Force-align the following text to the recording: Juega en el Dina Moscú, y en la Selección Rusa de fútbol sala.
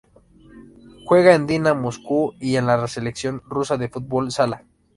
Juega 1.05 1.35
en 1.35 1.41
el 1.41 1.47
Dina 1.47 1.73
Moscú, 1.75 2.33
y 2.39 2.55
en 2.55 2.65
la 2.65 2.87
Selección 2.87 3.39
Rusa 3.45 3.77
de 3.77 3.87
fútbol 3.87 4.31
sala. 4.31 4.65